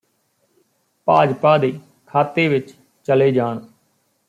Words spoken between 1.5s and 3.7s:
ਦੇ ਖਾਤੇ ਵਿਚ ਚਲੇ ਜਾਣ